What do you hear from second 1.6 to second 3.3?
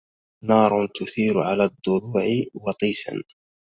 الضلوع وطيسا